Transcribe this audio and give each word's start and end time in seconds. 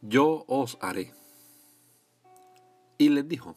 Yo 0.00 0.44
os 0.46 0.78
haré. 0.80 1.12
Y 2.98 3.08
les 3.10 3.28
dijo, 3.28 3.56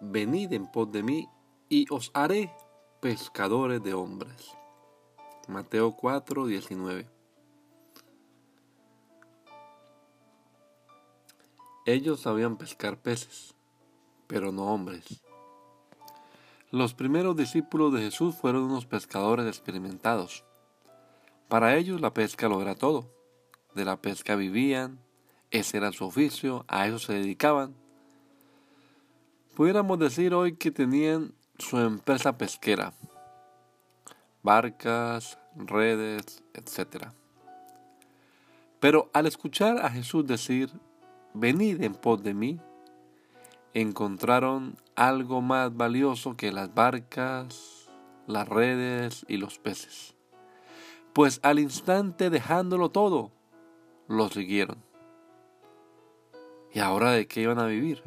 venid 0.00 0.52
en 0.52 0.70
pos 0.70 0.90
de 0.90 1.02
mí 1.02 1.28
y 1.68 1.86
os 1.92 2.10
haré 2.14 2.52
pescadores 3.00 3.82
de 3.82 3.94
hombres. 3.94 4.52
Mateo 5.48 5.96
4, 5.96 6.46
19. 6.46 7.08
Ellos 11.84 12.20
sabían 12.20 12.56
pescar 12.56 13.00
peces, 13.00 13.54
pero 14.26 14.50
no 14.50 14.72
hombres. 14.72 15.22
Los 16.72 16.94
primeros 16.94 17.36
discípulos 17.36 17.92
de 17.92 18.00
Jesús 18.00 18.34
fueron 18.34 18.64
unos 18.64 18.86
pescadores 18.86 19.46
experimentados. 19.46 20.44
Para 21.48 21.76
ellos 21.76 22.00
la 22.00 22.12
pesca 22.12 22.48
lo 22.48 22.60
era 22.60 22.74
todo. 22.74 23.08
De 23.74 23.84
la 23.84 24.02
pesca 24.02 24.34
vivían, 24.34 25.05
ese 25.50 25.76
era 25.76 25.92
su 25.92 26.04
oficio, 26.04 26.64
a 26.68 26.86
eso 26.86 26.98
se 26.98 27.14
dedicaban. 27.14 27.74
Pudiéramos 29.54 29.98
decir 29.98 30.34
hoy 30.34 30.56
que 30.56 30.70
tenían 30.70 31.32
su 31.58 31.78
empresa 31.78 32.36
pesquera, 32.36 32.92
barcas, 34.42 35.38
redes, 35.56 36.42
etc. 36.54 37.06
Pero 38.80 39.10
al 39.14 39.26
escuchar 39.26 39.78
a 39.78 39.90
Jesús 39.90 40.26
decir, 40.26 40.70
venid 41.32 41.82
en 41.82 41.94
pos 41.94 42.22
de 42.22 42.34
mí, 42.34 42.60
encontraron 43.72 44.76
algo 44.94 45.40
más 45.42 45.74
valioso 45.76 46.36
que 46.36 46.52
las 46.52 46.74
barcas, 46.74 47.88
las 48.26 48.48
redes 48.48 49.24
y 49.28 49.36
los 49.36 49.58
peces. 49.58 50.14
Pues 51.12 51.40
al 51.42 51.58
instante 51.58 52.28
dejándolo 52.30 52.90
todo, 52.90 53.32
lo 54.08 54.28
siguieron. 54.28 54.84
¿Y 56.72 56.80
ahora 56.80 57.12
de 57.12 57.26
qué 57.26 57.42
iban 57.42 57.58
a 57.58 57.66
vivir? 57.66 58.02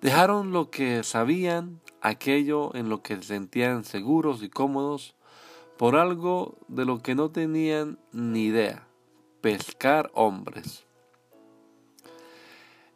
Dejaron 0.00 0.52
lo 0.52 0.70
que 0.70 1.04
sabían, 1.04 1.80
aquello 2.00 2.74
en 2.74 2.88
lo 2.88 3.02
que 3.02 3.16
se 3.16 3.22
sentían 3.24 3.84
seguros 3.84 4.42
y 4.42 4.48
cómodos, 4.48 5.14
por 5.76 5.96
algo 5.96 6.58
de 6.68 6.84
lo 6.84 7.02
que 7.02 7.14
no 7.14 7.30
tenían 7.30 7.98
ni 8.12 8.44
idea, 8.44 8.86
pescar 9.40 10.10
hombres. 10.14 10.86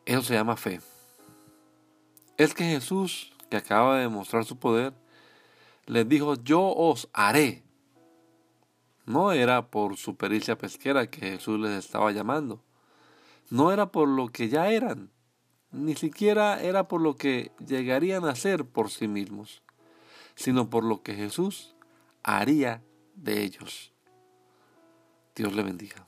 Eso 0.07 0.23
se 0.23 0.35
llama 0.35 0.57
fe. 0.57 0.81
Es 2.37 2.55
que 2.55 2.65
Jesús, 2.65 3.33
que 3.51 3.57
acaba 3.57 3.97
de 3.97 4.03
demostrar 4.03 4.45
su 4.45 4.59
poder, 4.59 4.95
les 5.87 6.09
dijo, 6.09 6.35
yo 6.43 6.63
os 6.63 7.09
haré. 7.13 7.63
No 9.07 9.33
era 9.33 9.71
por 9.71 9.97
su 9.97 10.17
pericia 10.17 10.57
pesquera 10.57 11.11
que 11.11 11.21
Jesús 11.21 11.61
les 11.61 11.85
estaba 11.85 12.11
llamando 12.11 12.63
no 13.51 13.73
era 13.73 13.91
por 13.91 14.09
lo 14.09 14.29
que 14.29 14.49
ya 14.49 14.71
eran, 14.71 15.11
ni 15.73 15.95
siquiera 15.95 16.63
era 16.63 16.89
por 16.89 17.01
lo 17.01 17.17
que 17.17 17.53
llegarían 17.67 18.25
a 18.25 18.35
ser 18.35 18.65
por 18.65 18.91
sí 18.91 19.09
mismos, 19.09 19.63
sino 20.35 20.71
por 20.71 20.85
lo 20.85 21.03
que 21.03 21.15
Jesús 21.15 21.75
haría 22.23 22.83
de 23.15 23.43
ellos. 23.43 23.93
Dios 25.35 25.53
le 25.55 25.63
bendiga. 25.63 26.07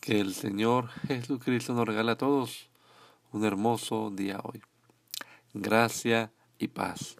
Que 0.00 0.20
el 0.20 0.34
Señor 0.34 0.88
Jesucristo 1.08 1.74
nos 1.74 1.86
regale 1.86 2.12
a 2.12 2.18
todos 2.18 2.70
un 3.32 3.44
hermoso 3.44 4.10
día 4.10 4.40
hoy. 4.42 4.62
Gracia 5.52 6.32
y 6.58 6.68
paz. 6.68 7.19